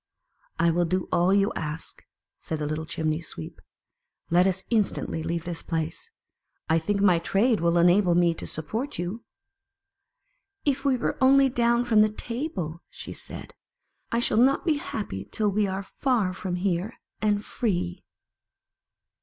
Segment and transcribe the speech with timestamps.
[0.57, 2.03] "I will do all you ask,"
[2.39, 3.61] said the little Chimney sweep."
[4.31, 6.09] Let us instantly leave this place.
[6.67, 9.23] I think my trade will enable me to support you."
[10.65, 13.47] "If we were only down from the table," said she."
[14.11, 18.03] I shall not be happy till we are far from here, and free."